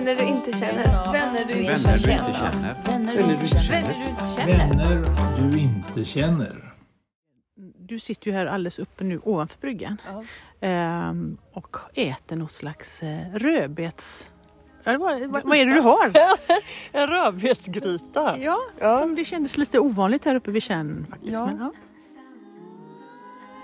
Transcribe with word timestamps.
Vänner 0.00 0.16
du 0.16 0.24
inte 0.24 0.52
känner. 0.52 1.12
Vänner 1.12 1.44
du 1.44 1.60
inte 1.60 1.98
känner. 1.98 2.76
Vänner 2.84 3.14
du 3.14 3.22
inte 3.30 3.46
känner. 3.56 3.86
Vänner 3.86 3.94
du 3.94 4.10
inte 4.10 4.24
känner. 4.44 5.50
Du 5.50 5.58
inte 5.58 6.04
känner. 6.04 6.74
Du 7.78 7.98
sitter 7.98 8.26
ju 8.26 8.32
här 8.32 8.46
alldeles 8.46 8.78
uppe 8.78 9.04
nu 9.04 9.20
ovanför 9.24 9.60
bryggan 9.60 10.00
ehm, 10.60 11.38
och 11.52 11.76
äter 11.94 12.36
något 12.36 12.52
slags 12.52 13.02
eh, 13.02 13.32
rödbets... 13.34 14.30
Ja, 14.84 14.98
vad, 14.98 15.26
vad, 15.26 15.58
är 15.58 15.66
det 15.66 15.74
du 15.74 15.80
har? 15.80 16.12
En 16.92 17.06
rödbetsgryta. 17.06 18.38
Ja, 18.38 18.58
Ja. 18.80 19.00
Som 19.00 19.14
det 19.14 19.24
kändes 19.24 19.58
lite 19.58 19.78
ovanligt 19.78 20.24
här 20.24 20.34
uppe 20.34 20.50
vid 20.50 20.62
Tjärn 20.62 21.06
faktiskt. 21.10 21.32
Ja. 21.32 21.46
Men, 21.46 21.58
ja. 21.58 21.72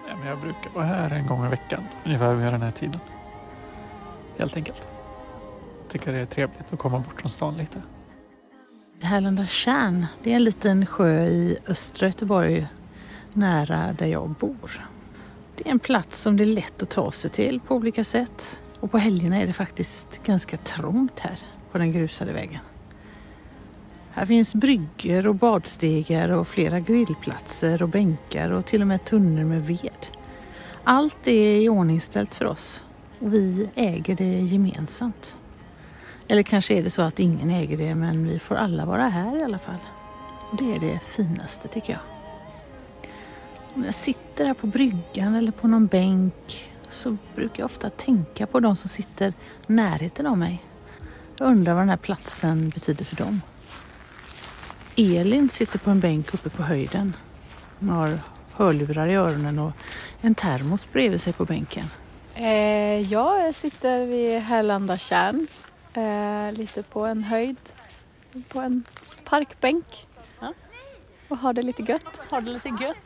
Ja, 0.09 0.16
men 0.16 0.27
jag 0.29 0.41
brukar 0.41 0.71
vara 0.75 0.84
här 0.84 1.11
en 1.11 1.27
gång 1.27 1.46
i 1.46 1.48
veckan, 1.48 1.84
ungefär 2.05 2.34
vid 2.34 2.46
den 2.46 2.62
här 2.62 2.71
tiden. 2.71 3.00
Helt 4.39 4.57
enkelt. 4.57 4.96
Tycker 5.96 6.13
det 6.13 6.18
är 6.18 6.27
trevligt 6.27 6.73
att 6.73 6.79
komma 6.79 6.99
bort 6.99 7.21
från 7.21 7.31
stan 7.31 7.57
lite. 7.57 7.82
Härlanda 9.03 9.46
Tjärn, 9.46 10.07
det 10.23 10.32
är 10.32 10.37
en 10.37 10.45
liten 10.45 10.87
sjö 10.87 11.25
i 11.25 11.59
östra 11.67 12.07
Göteborg 12.07 12.67
nära 13.32 13.93
där 13.93 14.07
jag 14.07 14.31
bor. 14.31 14.89
Det 15.57 15.68
är 15.68 15.71
en 15.71 15.79
plats 15.79 16.21
som 16.21 16.37
det 16.37 16.45
är 16.45 16.46
lätt 16.46 16.82
att 16.82 16.90
ta 16.90 17.13
sig 17.13 17.31
till 17.31 17.61
på 17.61 17.75
olika 17.75 18.04
sätt. 18.04 18.63
Och 18.81 18.90
på 18.90 18.99
helgerna 18.99 19.37
är 19.37 19.46
det 19.46 19.53
faktiskt 19.53 20.23
ganska 20.23 20.57
trångt 20.57 21.21
här 21.21 21.39
på 21.73 21.79
den 21.79 21.93
grusade 21.93 22.32
vägen. 22.32 22.61
Här 24.11 24.26
finns 24.26 24.54
bryggor 24.54 25.26
och 25.26 25.35
badstegar 25.35 26.29
och 26.29 26.49
flera 26.49 26.81
grillplatser 26.81 27.82
och 27.82 27.89
bänkar 27.89 28.51
och 28.51 28.67
till 28.67 28.81
och 28.81 28.87
med 28.87 29.04
tunnor 29.04 29.45
med 29.45 29.67
ved. 29.67 30.07
Allt 30.85 31.26
är 31.26 31.61
iordningställt 31.61 32.34
för 32.34 32.45
oss 32.45 32.84
och 33.20 33.34
vi 33.34 33.69
äger 33.75 34.17
det 34.17 34.41
gemensamt. 34.41 35.39
Eller 36.28 36.42
kanske 36.42 36.75
är 36.75 36.83
det 36.83 36.91
så 36.91 37.03
att 37.03 37.20
ingen 37.20 37.51
äger 37.51 37.77
det 37.77 37.95
men 37.95 38.28
vi 38.28 38.39
får 38.39 38.55
alla 38.55 38.84
vara 38.84 39.09
här 39.09 39.41
i 39.41 39.42
alla 39.42 39.59
fall. 39.59 39.78
Och 40.51 40.56
det 40.56 40.77
är 40.77 40.81
det 40.81 40.98
finaste 40.98 41.69
tycker 41.69 41.92
jag. 41.92 42.01
Om 43.75 43.81
när 43.81 43.89
jag 43.89 43.95
sitter 43.95 44.47
här 44.47 44.55
på 44.55 44.67
bryggan 44.67 45.34
eller 45.34 45.53
på 45.53 45.69
någon 45.69 45.86
bänk 45.86 46.70
så 46.89 47.17
brukar 47.34 47.62
jag 47.62 47.67
ofta 47.67 47.91
tänka 47.91 48.47
på 48.47 48.61
de 48.61 48.77
som 48.77 48.89
sitter 48.89 49.28
i 49.28 49.73
närheten 49.73 50.27
av 50.27 50.39
mig. 50.39 50.64
Jag 51.36 51.48
undrar 51.48 51.75
vad 51.75 51.83
den 51.83 51.89
här 51.89 51.97
platsen 51.97 52.69
betyder 52.69 53.05
för 53.05 53.17
dem. 53.17 53.41
Elin 54.97 55.48
sitter 55.48 55.79
på 55.79 55.91
en 55.91 56.01
bänk 56.01 56.34
uppe 56.34 56.51
på 56.51 56.62
höjden. 56.62 57.17
Hon 57.79 57.89
har 57.89 58.19
hörlurar 58.56 59.08
i 59.08 59.14
öronen 59.14 59.58
och 59.58 59.73
en 60.20 60.34
termos 60.34 60.92
bredvid 60.92 61.20
sig 61.20 61.33
på 61.33 61.45
bänken. 61.45 61.84
Eh, 62.34 63.12
jag 63.12 63.55
sitter 63.55 64.06
vid 64.06 64.41
Härlanda 64.41 64.98
Tjärn. 64.98 65.47
Eh, 65.97 66.52
lite 66.52 66.83
på 66.83 67.06
en 67.06 67.25
höjd. 67.25 67.56
På 68.48 68.61
en 68.61 68.84
parkbänk. 69.25 70.06
Ja. 70.41 70.55
Och 71.28 71.39
har 71.39 71.52
det 71.52 71.62
lite 71.62 71.83
gött. 71.83 72.22
Har 72.30 72.41
det 72.41 72.50
lite 72.50 72.69
gött? 72.69 72.97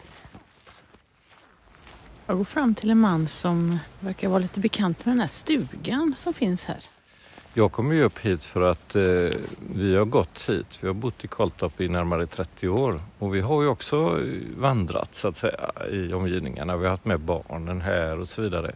Jag 2.26 2.36
går 2.36 2.44
fram 2.44 2.74
till 2.74 2.90
en 2.90 2.98
man 2.98 3.28
som 3.28 3.78
verkar 4.00 4.28
vara 4.28 4.38
lite 4.38 4.60
bekant 4.60 5.04
med 5.04 5.12
den 5.12 5.20
här 5.20 5.26
stugan 5.26 6.14
som 6.16 6.34
finns 6.34 6.64
här. 6.64 6.84
Jag 7.54 7.72
kom 7.72 7.92
ju 7.92 8.02
upp 8.02 8.18
hit 8.18 8.44
för 8.44 8.60
att 8.60 8.96
eh, 8.96 9.02
vi 9.74 9.96
har 9.96 10.04
gått 10.04 10.48
hit. 10.48 10.78
Vi 10.80 10.86
har 10.86 10.94
bott 10.94 11.24
i 11.24 11.28
Karltorp 11.28 11.80
i 11.80 11.88
närmare 11.88 12.26
30 12.26 12.68
år 12.68 13.00
och 13.18 13.34
vi 13.34 13.40
har 13.40 13.62
ju 13.62 13.68
också 13.68 14.20
vandrat 14.56 15.14
så 15.14 15.28
att 15.28 15.36
säga 15.36 15.72
i 15.90 16.12
omgivningarna. 16.12 16.76
Vi 16.76 16.84
har 16.84 16.90
haft 16.90 17.04
med 17.04 17.20
barnen 17.20 17.80
här 17.80 18.20
och 18.20 18.28
så 18.28 18.42
vidare. 18.42 18.74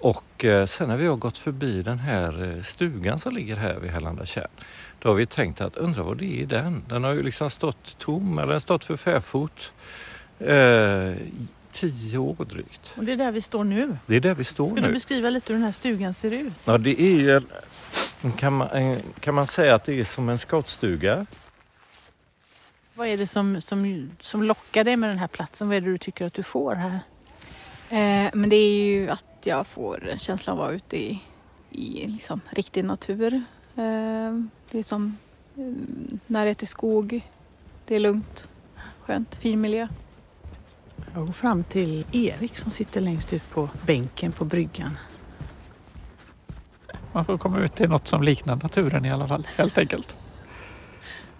Och 0.00 0.44
eh, 0.44 0.66
sen 0.66 0.88
när 0.88 0.96
vi 0.96 1.06
har 1.06 1.16
gått 1.16 1.38
förbi 1.38 1.82
den 1.82 1.98
här 1.98 2.56
eh, 2.56 2.62
stugan 2.62 3.18
som 3.18 3.34
ligger 3.34 3.56
här 3.56 3.74
vid 3.78 3.90
Härlanda 3.90 4.24
tjärn, 4.24 4.48
då 4.98 5.08
har 5.08 5.16
vi 5.16 5.26
tänkt 5.26 5.60
att 5.60 5.76
undra 5.76 6.02
vad 6.02 6.18
det 6.18 6.24
är 6.24 6.42
i 6.42 6.44
den. 6.44 6.82
Den 6.88 7.04
har 7.04 7.12
ju 7.12 7.22
liksom 7.22 7.50
stått 7.50 7.98
tom, 7.98 8.32
eller 8.32 8.46
den 8.46 8.52
har 8.52 8.60
stått 8.60 8.84
för 8.84 8.96
fäfot. 8.96 9.72
Eh, 10.38 11.12
tio 11.72 12.18
år 12.18 12.44
drygt. 12.44 12.94
Och 12.96 13.04
det 13.04 13.12
är 13.12 13.16
där 13.16 13.32
vi 13.32 13.40
står 13.40 13.64
nu. 13.64 13.96
Det 14.06 14.16
är 14.16 14.20
där 14.20 14.34
vi 14.34 14.44
står 14.44 14.66
Ska 14.66 14.80
nu. 14.80 14.86
du 14.86 14.92
beskriva 14.92 15.30
lite 15.30 15.52
hur 15.52 15.58
den 15.58 15.64
här 15.64 15.72
stugan 15.72 16.14
ser 16.14 16.30
ut? 16.30 16.52
Ja, 16.64 16.78
det 16.78 17.00
är 17.02 17.16
ju 17.16 17.42
kan 18.36 18.52
man, 18.52 18.96
kan 19.20 19.34
man 19.34 19.46
säga 19.46 19.74
att 19.74 19.84
det 19.84 20.00
är 20.00 20.04
som 20.04 20.28
en 20.28 20.38
scoutstuga. 20.38 21.26
Vad 22.94 23.08
är 23.08 23.16
det 23.16 23.26
som, 23.26 23.60
som, 23.60 24.10
som 24.20 24.42
lockar 24.42 24.84
dig 24.84 24.96
med 24.96 25.10
den 25.10 25.18
här 25.18 25.28
platsen? 25.28 25.68
Vad 25.68 25.76
är 25.76 25.80
det 25.80 25.86
du 25.86 25.98
tycker 25.98 26.26
att 26.26 26.34
du 26.34 26.42
får 26.42 26.74
här? 26.74 27.00
Eh, 27.90 28.30
men 28.34 28.48
det 28.48 28.56
är 28.56 28.84
ju 28.84 29.10
att 29.10 29.24
jag 29.46 29.66
får 29.66 30.08
en 30.08 30.18
känsla 30.18 30.52
av 30.52 30.60
att 30.60 30.66
vara 30.66 30.76
ute 30.76 30.96
i, 30.96 31.22
i 31.70 32.06
liksom 32.06 32.40
riktig 32.50 32.84
natur. 32.84 33.34
Eh, 33.76 34.32
det 34.70 34.78
är 34.78 34.82
som 34.82 35.18
eh, 35.56 35.64
närhet 36.26 36.58
till 36.58 36.68
skog. 36.68 37.20
Det 37.86 37.96
är 37.96 38.00
lugnt, 38.00 38.48
skönt, 39.00 39.34
fin 39.34 39.60
miljö. 39.60 39.88
Jag 41.14 41.26
går 41.26 41.32
fram 41.32 41.64
till 41.64 42.06
Erik 42.12 42.58
som 42.58 42.70
sitter 42.70 43.00
längst 43.00 43.32
ut 43.32 43.50
på 43.50 43.68
bänken 43.86 44.32
på 44.32 44.44
bryggan. 44.44 44.98
Man 47.12 47.24
får 47.24 47.38
komma 47.38 47.58
ut 47.58 47.74
till 47.74 47.88
något 47.88 48.06
som 48.06 48.22
liknar 48.22 48.56
naturen 48.56 49.04
i 49.04 49.10
alla 49.10 49.28
fall, 49.28 49.48
helt 49.56 49.78
enkelt. 49.78 50.16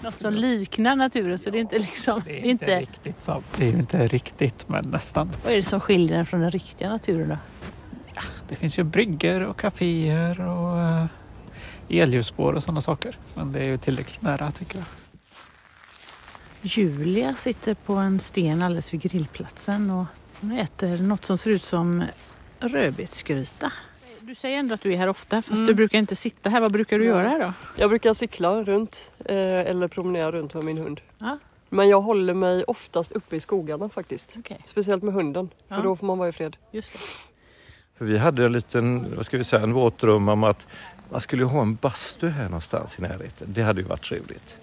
Något 0.00 0.20
som 0.20 0.34
liknar 0.34 0.96
naturen 0.96 1.38
så 1.38 1.50
det 1.50 1.58
är 1.58 1.60
inte 1.60 1.78
liksom... 1.78 2.22
Det 2.24 2.38
är, 2.38 2.42
Det 2.42 2.48
är 2.48 2.50
inte, 2.50 2.64
inte, 2.64 2.80
riktigt 2.80 3.22
så. 3.22 3.42
Det 3.56 3.68
är 3.68 3.72
ju 3.72 3.78
inte 3.78 4.08
riktigt, 4.08 4.68
men 4.68 4.84
nästan. 4.84 5.30
vad 5.44 5.52
är 5.52 5.56
det 5.56 5.62
som 5.62 5.80
skiljer 5.80 6.16
den 6.16 6.26
från 6.26 6.40
den 6.40 6.50
riktiga 6.50 6.88
naturen 6.88 7.28
då? 7.28 7.36
Det 8.50 8.56
finns 8.56 8.78
ju 8.78 8.82
bryggor 8.82 9.40
och 9.40 9.60
kaféer 9.60 10.40
och 10.48 10.76
uh, 10.76 11.06
elljusspår 11.88 12.52
och 12.52 12.62
sådana 12.62 12.80
saker. 12.80 13.18
Men 13.34 13.52
det 13.52 13.60
är 13.60 13.64
ju 13.64 13.78
tillräckligt 13.78 14.22
nära 14.22 14.50
tycker 14.50 14.76
jag. 14.78 14.84
Julia 16.62 17.34
sitter 17.34 17.74
på 17.74 17.94
en 17.94 18.20
sten 18.20 18.62
alldeles 18.62 18.94
vid 18.94 19.00
grillplatsen 19.02 19.90
och 19.90 20.04
hon 20.40 20.52
äter 20.52 20.98
något 21.02 21.24
som 21.24 21.38
ser 21.38 21.50
ut 21.50 21.64
som 21.64 22.04
rödbetsgryta. 22.60 23.72
Du 24.20 24.34
säger 24.34 24.58
ändå 24.58 24.74
att 24.74 24.80
du 24.82 24.92
är 24.92 24.96
här 24.96 25.08
ofta 25.08 25.36
fast 25.42 25.50
Mm. 25.50 25.66
du 25.66 25.74
brukar 25.74 25.98
inte 25.98 26.16
sitta 26.16 26.50
här. 26.50 26.60
Vad 26.60 26.72
brukar 26.72 26.98
du 26.98 27.04
göra 27.04 27.28
här 27.28 27.38
då? 27.40 27.52
Jag 27.76 27.90
brukar 27.90 28.12
cykla 28.12 28.62
runt 28.62 29.12
eh, 29.24 29.36
eller 29.36 29.88
promenera 29.88 30.32
runt 30.32 30.54
med 30.54 30.64
min 30.64 30.78
hund. 30.78 31.00
Ja. 31.18 31.38
Men 31.68 31.88
jag 31.88 32.00
håller 32.00 32.34
mig 32.34 32.64
oftast 32.64 33.12
uppe 33.12 33.36
i 33.36 33.40
skogarna 33.40 33.88
faktiskt. 33.88 34.34
Okej, 34.38 34.60
Speciellt 34.64 35.02
med 35.02 35.14
hunden, 35.14 35.50
för 35.68 35.76
Ja. 35.76 35.82
då 35.82 35.96
får 35.96 36.06
man 36.06 36.18
vara 36.18 36.28
i 36.28 36.32
fred. 36.32 36.56
just 36.70 36.92
det. 36.92 36.98
För 38.00 38.04
vi 38.04 38.18
hade 38.18 38.44
en 38.44 38.52
liten, 38.52 39.16
vad 39.16 39.26
ska 39.26 39.38
vi 39.38 39.44
säga, 39.44 39.62
en 39.62 39.72
våt 39.72 39.98
dröm 39.98 40.28
om 40.28 40.44
att 40.44 40.66
man 41.10 41.20
skulle 41.20 41.44
ha 41.44 41.62
en 41.62 41.74
bastu 41.74 42.28
här 42.28 42.44
någonstans 42.44 42.98
i 42.98 43.02
närheten. 43.02 43.48
Det 43.50 43.62
hade 43.62 43.80
ju 43.80 43.86
varit 43.86 44.02
trevligt. 44.02 44.58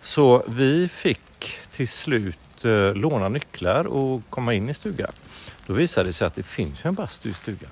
Så 0.00 0.42
vi 0.48 0.88
fick 0.88 1.58
till 1.70 1.88
slut 1.88 2.64
eh, 2.64 2.94
låna 2.94 3.28
nycklar 3.28 3.84
och 3.84 4.22
komma 4.30 4.54
in 4.54 4.68
i 4.68 4.74
stugan. 4.74 5.10
Då 5.66 5.72
visade 5.72 6.08
det 6.08 6.12
sig 6.12 6.26
att 6.26 6.34
det 6.34 6.42
finns 6.42 6.84
ju 6.84 6.88
en 6.88 6.94
bastu 6.94 7.28
i 7.28 7.32
stugan. 7.32 7.70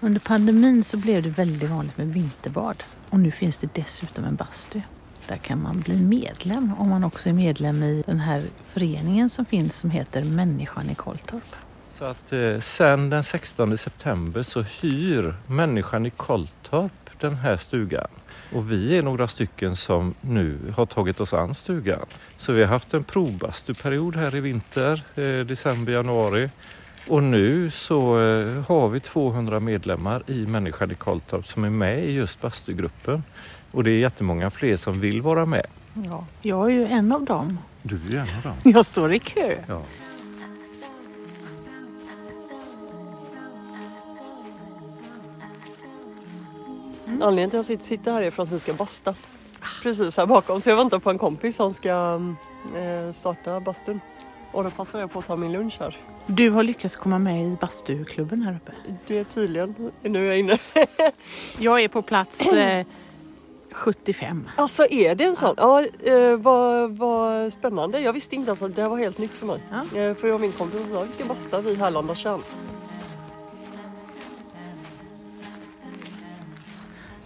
Under 0.00 0.20
pandemin 0.20 0.84
så 0.84 0.96
blev 0.96 1.22
det 1.22 1.30
väldigt 1.30 1.70
vanligt 1.70 1.98
med 1.98 2.12
vinterbad 2.12 2.82
och 3.10 3.20
nu 3.20 3.30
finns 3.30 3.56
det 3.56 3.74
dessutom 3.74 4.24
en 4.24 4.36
bastu. 4.36 4.80
Där 5.26 5.36
kan 5.36 5.62
man 5.62 5.80
bli 5.80 5.96
medlem 5.96 6.72
om 6.78 6.88
man 6.88 7.04
också 7.04 7.28
är 7.28 7.32
medlem 7.32 7.82
i 7.82 8.02
den 8.06 8.20
här 8.20 8.42
föreningen 8.72 9.30
som 9.30 9.44
finns 9.44 9.78
som 9.78 9.90
heter 9.90 10.24
Människan 10.24 10.90
i 10.90 10.94
Kolltorp. 10.94 11.56
Så 11.90 12.04
att 12.04 12.32
eh, 12.32 12.58
sen 12.58 13.10
den 13.10 13.22
16 13.22 13.78
september 13.78 14.42
så 14.42 14.62
hyr 14.62 15.34
människan 15.46 16.06
i 16.06 16.10
Kolltorp 16.10 16.92
den 17.20 17.34
här 17.34 17.56
stugan. 17.56 18.08
Och 18.52 18.70
vi 18.70 18.98
är 18.98 19.02
några 19.02 19.28
stycken 19.28 19.76
som 19.76 20.14
nu 20.20 20.58
har 20.76 20.86
tagit 20.86 21.20
oss 21.20 21.34
an 21.34 21.54
stugan. 21.54 22.06
Så 22.36 22.52
vi 22.52 22.60
har 22.60 22.68
haft 22.68 22.94
en 22.94 23.04
provbastuperiod 23.04 24.16
här 24.16 24.36
i 24.36 24.40
vinter, 24.40 25.02
eh, 25.14 25.46
december, 25.46 25.92
januari. 25.92 26.50
Och 27.08 27.22
nu 27.22 27.70
så 27.70 28.20
eh, 28.20 28.64
har 28.68 28.88
vi 28.88 29.00
200 29.00 29.60
medlemmar 29.60 30.22
i 30.26 30.46
Människan 30.46 30.90
i 30.90 30.94
Kolltorp 30.94 31.46
som 31.46 31.64
är 31.64 31.70
med 31.70 32.04
i 32.04 32.12
just 32.12 32.40
bastugruppen. 32.40 33.24
Och 33.72 33.84
det 33.84 33.90
är 33.90 33.98
jättemånga 33.98 34.50
fler 34.50 34.76
som 34.76 35.00
vill 35.00 35.22
vara 35.22 35.46
med. 35.46 35.66
Ja, 35.94 36.26
jag 36.42 36.66
är 36.66 36.74
ju 36.74 36.86
en 36.86 37.12
av 37.12 37.24
dem. 37.24 37.58
Du 37.82 37.96
är 37.96 38.16
en 38.16 38.36
av 38.36 38.42
dem. 38.42 38.72
Jag 38.72 38.86
står 38.86 39.12
i 39.12 39.18
kö. 39.18 39.56
Ja. 39.66 39.82
Anledningen 47.22 47.50
till 47.50 47.60
att 47.60 47.68
jag 47.70 47.80
sitter- 47.80 48.12
här 48.12 48.22
är 48.22 48.30
för 48.30 48.42
att 48.42 48.52
vi 48.52 48.58
ska 48.58 48.72
basta. 48.72 49.14
Precis 49.82 50.16
här 50.16 50.26
bakom. 50.26 50.60
Så 50.60 50.70
jag 50.70 50.76
väntar 50.76 50.98
på 50.98 51.10
en 51.10 51.18
kompis 51.18 51.56
som 51.56 51.74
ska 51.74 52.20
eh, 52.76 53.12
starta 53.12 53.60
bastun. 53.60 54.00
Och 54.52 54.64
då 54.64 54.70
passar 54.70 55.00
jag 55.00 55.12
på 55.12 55.18
att 55.18 55.26
ta 55.26 55.36
min 55.36 55.52
lunch 55.52 55.76
här. 55.80 55.96
Du 56.26 56.50
har 56.50 56.62
lyckats 56.62 56.96
komma 56.96 57.18
med 57.18 57.46
i 57.46 57.56
bastuklubben 57.60 58.42
här 58.42 58.56
uppe. 58.56 58.72
Det 59.06 59.18
är 59.18 59.24
tydligen, 59.24 59.90
nu 60.02 60.20
är 60.26 60.28
jag 60.28 60.38
inne. 60.38 60.58
Jag 61.58 61.80
är 61.82 61.88
på 61.88 62.02
plats 62.02 62.52
eh, 62.52 62.86
75. 63.72 64.48
Alltså 64.56 64.86
är 64.90 65.14
det 65.14 65.24
en 65.24 65.36
sån? 65.36 65.54
Ja, 65.58 65.84
eh, 66.04 66.36
vad, 66.36 66.90
vad 66.96 67.52
spännande. 67.52 68.00
Jag 68.00 68.12
visste 68.12 68.36
inte 68.36 68.48
ens 68.48 68.62
att 68.62 68.76
det 68.76 68.82
här 68.82 68.88
var 68.88 68.98
helt 68.98 69.18
nytt 69.18 69.30
för 69.30 69.46
mig. 69.46 69.60
Ja. 69.70 70.00
Eh, 70.00 70.14
för 70.14 70.26
jag 70.28 70.34
och 70.34 70.40
min 70.40 70.52
kompis 70.52 70.80
sa 70.92 71.00
vi 71.02 71.12
ska 71.12 71.24
basta 71.24 71.60
vid 71.60 71.78
Härlanda 71.78 72.14
tjärn. 72.14 72.40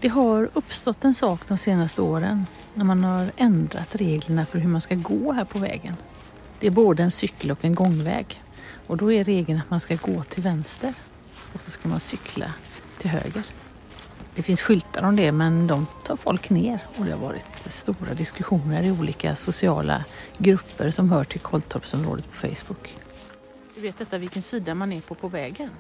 Det 0.05 0.11
har 0.11 0.51
uppstått 0.55 1.05
en 1.05 1.15
sak 1.15 1.41
de 1.49 1.59
senaste 1.59 2.03
åren 2.03 2.47
när 2.75 2.85
man 2.85 3.05
har 3.05 3.31
ändrat 3.37 3.97
reglerna 3.97 4.47
för 4.47 4.59
hur 4.59 4.69
man 4.69 4.81
ska 4.81 4.95
gå 4.95 5.33
här 5.33 5.45
på 5.45 5.59
vägen. 5.59 5.97
Det 6.61 6.67
är 6.67 6.71
både 6.71 7.03
en 7.03 7.11
cykel 7.11 7.51
och 7.51 7.65
en 7.65 7.75
gångväg. 7.75 8.43
Och 8.87 8.97
då 8.97 9.13
är 9.13 9.25
regeln 9.25 9.61
att 9.61 9.71
man 9.71 9.81
ska 9.81 9.97
gå 9.97 10.23
till 10.23 10.43
vänster 10.43 10.95
och 11.53 11.61
så 11.61 11.71
ska 11.71 11.89
man 11.89 12.01
cykla 12.01 12.53
till 12.99 13.11
höger. 13.11 13.43
Det 14.35 14.43
finns 14.43 14.63
skyltar 14.63 15.03
om 15.03 15.17
det 15.17 15.33
men 15.33 15.67
de 15.67 15.87
tar 16.07 16.17
folk 16.17 16.51
ner 16.51 16.79
och 16.97 17.05
det 17.05 17.13
har 17.13 17.21
varit 17.21 17.47
stora 17.67 18.15
diskussioner 18.15 18.83
i 18.83 18.91
olika 18.91 19.37
sociala 19.37 20.05
grupper 20.39 20.91
som 20.91 21.11
hör 21.11 21.25
till 21.25 21.41
Kolltorpsområdet 21.41 22.25
på 22.31 22.49
Facebook. 22.49 22.97
Du 23.75 23.81
vet 23.81 23.99
detta 23.99 24.19
vilken 24.19 24.43
sida 24.43 24.75
man 24.75 24.93
är 24.93 25.01
på 25.01 25.15
på 25.15 25.29
vägen? 25.29 25.71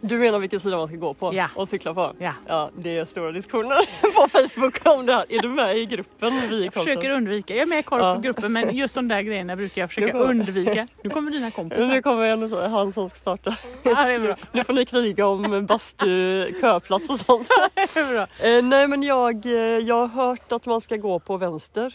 Du 0.00 0.18
menar 0.18 0.38
vilken 0.38 0.60
sida 0.60 0.76
man 0.76 0.88
ska 0.88 0.96
gå 0.96 1.14
på 1.14 1.34
Ja. 1.34 1.48
och 1.54 1.68
cykla 1.68 1.94
på? 1.94 2.12
Ja. 2.18 2.32
Ja, 2.46 2.70
det 2.76 2.96
är 2.98 3.04
stora 3.04 3.32
diskussioner 3.32 3.76
på 4.14 4.28
Facebook 4.28 4.86
om 4.86 5.06
det 5.06 5.12
här. 5.14 5.24
Är 5.28 5.42
du 5.42 5.48
med 5.48 5.78
i 5.78 5.84
gruppen? 5.86 6.48
Vi 6.50 6.64
Jag 6.64 6.72
försöker 6.74 7.10
undvika. 7.10 7.54
Jag 7.54 7.62
är 7.62 7.66
med 7.66 7.78
i 7.78 7.82
korp 7.82 8.38
Ja. 8.42 8.48
men 8.48 8.76
just 8.76 8.94
de 8.94 9.08
där 9.08 9.22
grejerna 9.22 9.56
brukar 9.56 9.80
jag 9.82 9.90
försöka 9.90 10.18
Nu 10.18 10.22
undvika. 10.24 10.88
Nu 11.02 11.10
kommer 11.10 11.30
dina 11.30 11.44
Nu 11.46 11.50
kompisar. 11.50 12.02
kommer 12.02 12.24
en 12.26 12.70
han 12.72 12.92
som 12.92 13.08
ska 13.08 13.18
starta. 13.18 13.56
Ja, 13.82 14.04
det 14.04 14.12
är 14.12 14.20
bra. 14.20 14.36
Nu 14.52 14.64
får 14.64 14.72
ni 14.72 14.84
kriga 14.84 15.26
om 15.26 15.66
bastu, 15.66 16.52
köplats 16.60 17.10
och 17.10 17.20
sånt. 17.20 17.48
Det 17.74 17.96
är 18.00 18.12
bra. 18.12 18.22
Eh, 18.48 18.62
nej 18.64 18.86
men 18.88 19.02
jag, 19.02 19.46
eh, 19.46 19.52
jag 19.78 20.06
har 20.06 20.26
hört 20.26 20.52
att 20.52 20.66
man 20.66 20.80
ska 20.80 20.96
gå 20.96 21.18
på 21.18 21.36
vänster. 21.36 21.94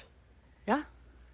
Ja. 0.65 0.79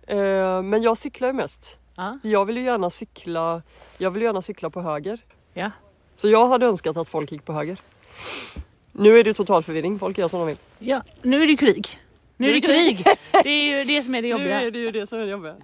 Eh, 0.07 0.61
men 0.61 0.81
jag 0.81 0.97
cyklar 0.97 1.27
ju 1.27 1.33
mest. 1.33 1.77
Ja. 1.95 2.19
Jag 2.23 2.45
vill 2.45 2.57
ju 2.57 2.63
gärna 2.63 2.89
cykla, 2.89 3.61
jag 3.97 4.11
vill 4.11 4.23
gärna 4.23 4.41
cykla 4.41 4.69
på 4.69 4.81
höger. 4.81 5.19
Ja. 5.53 5.71
Så 6.19 6.29
jag 6.29 6.47
hade 6.49 6.65
önskat 6.65 6.97
att 6.97 7.09
folk 7.09 7.31
gick 7.31 7.45
på 7.45 7.53
höger. 7.53 7.77
Nu 8.91 9.19
är 9.19 9.23
det 9.23 9.33
total 9.33 9.63
förvirring, 9.63 9.99
folk 9.99 10.17
gör 10.17 10.27
som 10.27 10.39
de 10.39 10.47
vill. 10.47 10.57
ja, 10.79 11.01
nu 11.21 11.43
är 11.43 11.47
det 11.47 11.57
krig. 11.57 11.99
Nu 12.37 12.49
är 12.49 12.53
det 12.53 12.61
krig. 12.61 13.05
Det 13.43 13.49
är 13.49 13.77
ju 13.77 13.83
det 13.83 14.03
som 14.03 14.15
är 14.15 14.21
det 14.21 14.27
Nu 14.27 14.31
jobbiga. 14.31 14.61
är 14.61 14.71
det 14.71 14.79
ju 14.79 14.91
det 14.91 15.07
som 15.07 15.17
är 15.17 15.21
det 15.25 15.31
jobbiga. 15.31 15.55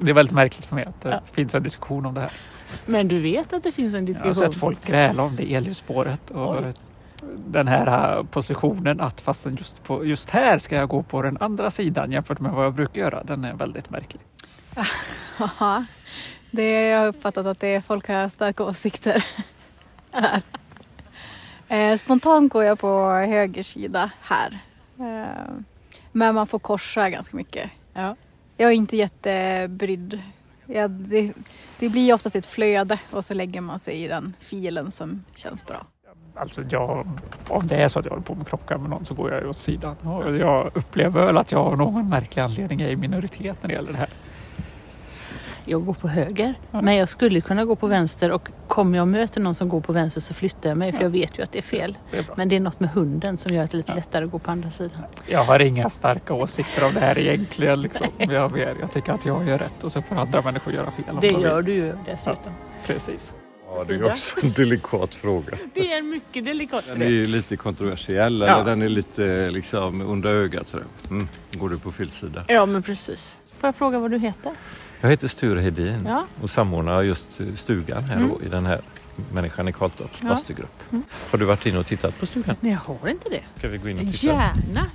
Det 0.00 0.10
är 0.10 0.14
väldigt 0.14 0.34
märkligt 0.34 0.64
för 0.66 0.74
mig 0.74 0.84
att 0.84 1.00
det 1.00 1.20
finns 1.32 1.54
en 1.54 1.62
diskussion 1.62 2.06
om 2.06 2.14
det 2.14 2.20
här. 2.20 2.32
Men 2.86 3.08
du 3.08 3.20
vet 3.20 3.52
att 3.52 3.62
det 3.62 3.72
finns 3.72 3.94
en 3.94 4.06
Jag 4.06 4.14
har 4.14 4.26
diskussion. 4.26 4.34
sett 4.34 4.60
folk 4.60 4.84
gräla 4.86 5.22
om 5.22 5.36
det 5.36 5.54
elljusspåret 5.54 6.30
och 6.30 6.56
Oj. 6.56 6.72
den 7.36 7.68
här 7.68 8.16
äh, 8.18 8.24
positionen 8.24 9.00
att 9.00 9.20
fastän 9.20 9.56
just, 9.56 9.84
på, 9.84 10.04
just 10.04 10.30
här 10.30 10.58
ska 10.58 10.76
jag 10.76 10.88
gå 10.88 11.02
på 11.02 11.22
den 11.22 11.36
andra 11.40 11.70
sidan 11.70 12.12
jämfört 12.12 12.40
med 12.40 12.52
vad 12.52 12.64
jag 12.64 12.74
brukar 12.74 13.00
göra. 13.00 13.22
Den 13.24 13.44
är 13.44 13.54
väldigt 13.54 13.90
märklig. 13.90 14.20
Ja, 15.60 15.84
det 16.50 16.88
jag 16.88 16.98
har 17.00 17.06
uppfattat 17.06 17.46
att 17.46 17.60
det 17.60 17.68
är 17.68 17.80
folk 17.80 18.08
har 18.08 18.28
starka 18.28 18.64
åsikter. 18.64 19.24
Här. 20.12 20.42
Eh, 21.68 21.96
Spontant 21.96 22.52
går 22.52 22.64
jag 22.64 22.78
på 22.78 23.10
höger 23.12 23.62
sida 23.62 24.10
här. 24.22 24.58
Eh, 24.98 25.52
Men 26.12 26.34
man 26.34 26.46
får 26.46 26.58
korsa 26.58 27.10
ganska 27.10 27.36
mycket. 27.36 27.70
Ja. 27.92 28.16
Jag 28.56 28.70
är 28.70 28.74
inte 28.74 28.96
jättebrydd. 28.96 30.22
Jag, 30.66 30.90
det, 30.90 31.32
det 31.78 31.88
blir 31.88 32.14
oftast 32.14 32.36
ett 32.36 32.46
flöde 32.46 32.98
och 33.10 33.24
så 33.24 33.34
lägger 33.34 33.60
man 33.60 33.78
sig 33.78 34.04
i 34.04 34.08
den 34.08 34.34
filen 34.40 34.90
som 34.90 35.24
känns 35.34 35.66
bra. 35.66 35.86
Alltså 36.34 36.62
jag, 36.70 37.08
om 37.48 37.66
det 37.66 37.76
är 37.76 37.88
så 37.88 37.98
att 37.98 38.04
jag 38.04 38.10
håller 38.12 38.24
på 38.24 38.34
med 38.34 38.46
klockan 38.46 38.80
med 38.80 38.90
någon 38.90 39.04
så 39.04 39.14
går 39.14 39.32
jag 39.32 39.48
åt 39.48 39.58
sidan. 39.58 39.96
Och 39.96 40.36
jag 40.36 40.70
upplever 40.74 41.26
väl 41.26 41.38
att 41.38 41.52
jag 41.52 41.66
av 41.66 41.76
någon 41.78 42.08
märklig 42.08 42.42
anledning 42.42 42.80
är 42.80 42.90
i 42.90 42.96
minoritet 42.96 43.56
när 43.62 43.68
det 43.68 43.74
gäller 43.74 43.92
det 43.92 43.98
här. 43.98 44.08
Jag 45.70 45.84
går 45.86 45.94
på 45.94 46.08
höger. 46.08 46.54
Ja. 46.70 46.80
Men 46.82 46.96
jag 46.96 47.08
skulle 47.08 47.40
kunna 47.40 47.64
gå 47.64 47.76
på 47.76 47.86
vänster 47.86 48.30
och 48.30 48.48
kommer 48.68 48.98
jag 48.98 49.08
möter 49.08 49.40
någon 49.40 49.54
som 49.54 49.68
går 49.68 49.80
på 49.80 49.92
vänster 49.92 50.20
så 50.20 50.34
flyttar 50.34 50.68
jag 50.70 50.78
mig 50.78 50.92
för 50.92 50.98
Ja. 50.98 51.02
jag 51.02 51.10
vet 51.10 51.38
ju 51.38 51.42
att 51.42 51.52
det 51.52 51.58
är 51.58 51.62
fel. 51.62 51.98
Det 52.10 52.18
är. 52.18 52.24
Men 52.36 52.48
det 52.48 52.56
är 52.56 52.60
något 52.60 52.80
med 52.80 52.90
hunden 52.90 53.36
som 53.38 53.54
gör 53.54 53.64
att 53.64 53.70
det 53.70 53.74
är 53.74 53.76
lite 53.76 53.92
Ja. 53.92 53.96
lättare 53.96 54.24
att 54.24 54.30
gå 54.30 54.38
på 54.38 54.50
andra 54.50 54.70
sidan. 54.70 55.02
Jag 55.26 55.44
har 55.44 55.60
inga 55.60 55.90
starka 55.90 56.34
åsikter 56.34 56.86
om 56.86 56.94
det 56.94 57.00
här 57.00 57.18
egentligen. 57.18 57.82
Liksom. 57.82 58.06
Jag, 58.18 58.52
ber, 58.52 58.74
jag 58.80 58.92
tycker 58.92 59.12
att 59.12 59.26
jag 59.26 59.48
gör 59.48 59.58
rätt 59.58 59.84
och 59.84 59.92
så 59.92 60.02
får 60.02 60.16
andra 60.16 60.42
människor 60.42 60.72
göra 60.74 60.90
fel. 60.90 61.04
Det 61.20 61.26
gör 61.28 61.62
du 61.62 61.72
ju 61.74 61.92
dessutom. 62.06 62.52
Precis. 62.86 63.32
Ja, 63.66 63.84
det 63.88 63.94
är 63.94 64.04
också 64.06 64.40
en 64.46 64.52
delikat 64.52 65.14
fråga. 65.14 65.56
Det 65.74 65.92
är 65.92 65.98
en 65.98 66.08
mycket 66.08 66.44
delikat 66.44 66.84
Den 66.86 67.02
är 67.02 67.06
ju 67.08 67.26
lite 67.26 67.56
kontroversiell, 67.56 68.44
Ja. 68.46 68.54
eller 68.54 68.64
den 68.64 68.82
är 68.82 68.88
lite 68.88 69.50
liksom 69.50 70.00
under 70.00 70.30
ögat. 70.30 70.74
Mm. 71.10 71.28
Går 71.52 71.68
du 71.68 71.78
på 71.78 71.92
fel 71.92 72.10
sida? 72.10 72.44
Ja 72.48 72.66
men 72.66 72.82
precis. 72.82 73.36
Får 73.60 73.68
jag 73.68 73.74
fråga 73.76 73.98
vad 73.98 74.10
du 74.10 74.18
heter? 74.18 74.52
Jag 75.00 75.10
heter 75.10 75.28
Sture 75.28 75.60
Hedin 75.60 76.04
Ja. 76.06 76.26
och 76.42 76.50
samordnar 76.50 77.02
just 77.02 77.40
stugan 77.56 78.04
här 78.04 78.16
Mm. 78.16 78.28
då, 78.28 78.42
i 78.42 78.48
den 78.48 78.66
här 78.66 78.80
Människan 79.32 79.68
i 79.68 79.72
Karltorps 79.72 80.18
Ja. 80.22 80.28
bastugrupp. 80.28 80.82
Mm. 80.90 81.04
Har 81.30 81.38
du 81.38 81.44
varit 81.44 81.66
inne 81.66 81.78
och 81.78 81.86
tittat 81.86 82.18
på 82.20 82.26
stugan? 82.26 82.56
Nej 82.60 82.72
jag 82.72 82.94
har 82.94 83.08
inte 83.08 83.28
det. 83.28 83.42
Ska 83.58 83.68
vi 83.68 83.78
gå 83.78 83.88
in 83.88 83.98
och 84.08 84.12
titta? 84.14 84.26
Gärna! 84.26 84.86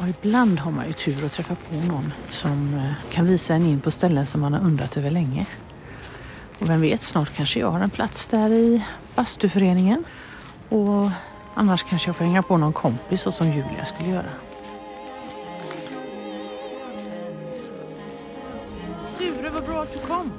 Och 0.00 0.08
ibland 0.08 0.58
har 0.58 0.70
man 0.70 0.86
ju 0.86 0.92
tur 0.92 1.24
att 1.26 1.32
träffa 1.32 1.54
på 1.54 1.74
någon 1.74 2.12
som 2.30 2.74
eh, 2.74 2.92
kan 3.14 3.26
visa 3.26 3.54
en 3.54 3.62
in 3.66 3.80
på 3.80 3.90
ställen 3.90 4.26
som 4.26 4.40
man 4.40 4.52
har 4.52 4.60
undrat 4.60 4.96
över 4.96 5.10
länge. 5.10 5.46
Och 6.58 6.70
vem 6.70 6.80
vet, 6.80 7.02
snart 7.02 7.34
kanske 7.36 7.60
jag 7.60 7.70
har 7.70 7.80
en 7.80 7.90
plats 7.90 8.26
där 8.26 8.50
i 8.50 8.84
bastuföreningen. 9.14 10.04
Och 10.68 11.10
annars 11.54 11.82
kanske 11.82 12.08
jag 12.08 12.16
får 12.16 12.24
hänga 12.24 12.42
på 12.42 12.56
någon 12.56 12.72
kompis 12.72 13.20
så 13.22 13.32
som 13.32 13.46
Julia 13.50 13.84
skulle 13.84 14.08
göra. 14.10 14.30
Sture, 19.16 19.50
vad 19.50 19.64
bra 19.64 19.82
att 19.82 19.92
du 19.92 19.98
kom! 19.98 20.32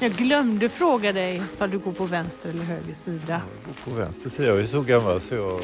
Jag 0.00 0.12
glömde 0.12 0.68
fråga 0.68 1.12
dig 1.12 1.36
ifall 1.36 1.70
du 1.70 1.78
går 1.78 1.92
på 1.92 2.04
vänster 2.04 2.48
eller 2.50 2.64
höger 2.64 2.94
sida. 2.94 3.42
Jag 3.56 3.66
går 3.66 3.90
på 3.92 4.00
vänster 4.00 4.30
sida. 4.30 4.48
Jag 4.48 4.60
är 4.60 4.66
så 4.66 4.80
gammal 4.80 5.20
så 5.20 5.34
jag 5.34 5.60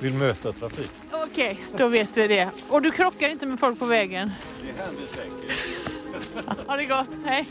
vill 0.00 0.14
möta 0.14 0.52
trafik. 0.52 0.90
Okej, 1.12 1.66
då 1.76 1.88
vet 1.88 2.16
vi 2.16 2.28
det. 2.28 2.50
Och 2.68 2.82
du 2.82 2.90
krockar 2.90 3.28
inte 3.28 3.46
med 3.46 3.60
folk 3.60 3.78
på 3.78 3.84
vägen? 3.84 4.30
Det 4.62 4.82
händer 4.82 5.02
säkert. 5.06 5.60
Ha 6.66 6.76
det 6.76 6.84
gott, 6.84 7.08
hej! 7.24 7.48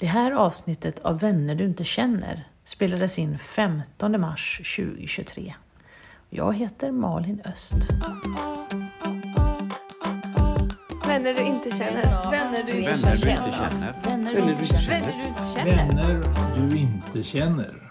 Det 0.00 0.06
här 0.06 0.32
avsnittet 0.32 0.98
av 0.98 1.18
Vänner 1.18 1.54
du 1.54 1.64
inte 1.64 1.84
känner 1.84 2.44
spelades 2.64 3.18
in 3.18 3.38
15 3.38 4.20
mars 4.20 4.74
2023. 4.76 5.54
Jag 6.30 6.56
heter 6.56 6.90
Malin 6.90 7.42
Öst. 7.44 7.74
Vänner 11.06 11.34
du 11.34 11.42
inte 11.42 11.70
känner. 11.70 12.30
Vänner 12.30 12.62
du 12.66 12.72
inte 12.72 12.92
Vänner 12.92 13.12
du 13.12 13.18
känner. 13.18 13.46
inte 13.46 13.58
känner. 13.58 13.94
Vänner 14.04 14.32
du 14.34 14.52
inte 14.52 14.66
känner. 14.78 15.00
Vänner 15.00 15.22
du 15.22 15.28
inte 15.28 15.42
känner. 15.54 15.86
Vänner 15.86 16.70
du 16.70 16.76
inte 16.76 17.22
känner. 17.22 17.89